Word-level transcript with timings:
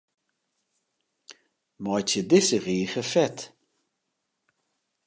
Meitsje 1.83 2.21
dizze 2.29 2.57
rige 2.67 3.03
fet. 3.11 3.37